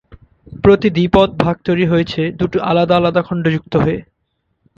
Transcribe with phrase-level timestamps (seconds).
[0.63, 3.99] প্রতি দ্বী-পদ ভাগ তৈরি হয়েছে দুটো আলাদা আলাদা খন্ড যুক্ত হয়ে।